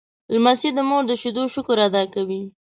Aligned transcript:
لمسی 0.33 0.69
د 0.73 0.79
مور 0.89 1.03
د 1.07 1.11
شیدو 1.21 1.43
شکر 1.53 1.77
ادا 1.87 2.03
کوي. 2.13 2.41